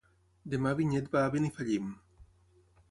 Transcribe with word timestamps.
Demà 0.53 0.71
na 0.71 0.79
Vinyet 0.79 1.11
va 1.17 1.21
a 1.27 1.31
Benifallim. 1.37 1.95